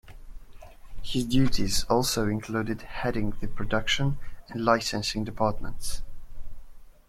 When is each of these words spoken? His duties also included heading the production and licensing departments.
His 1.03 1.25
duties 1.25 1.83
also 1.83 2.27
included 2.27 2.81
heading 2.81 3.35
the 3.39 3.47
production 3.47 4.17
and 4.49 4.65
licensing 4.65 5.23
departments. 5.23 6.01